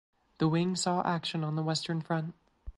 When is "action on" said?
1.03-1.55